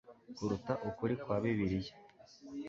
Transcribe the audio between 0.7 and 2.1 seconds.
ukuri kwa Bibiliya